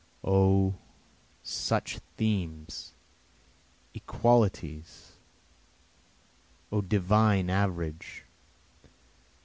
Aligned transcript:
O 0.23 0.73
such 1.43 1.99
themes 2.17 2.93
equalities! 3.93 5.11
O 6.71 6.81
divine 6.81 7.51
average! 7.51 8.25